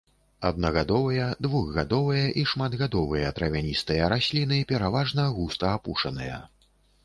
Аднагадовыя, 0.49 1.25
двухгадовыя 1.47 2.23
і 2.43 2.47
шматгадовыя 2.53 3.27
травяністыя 3.39 4.11
расліны, 4.17 4.57
пераважна 4.75 5.31
густа 5.41 5.65
апушаныя. 5.79 6.45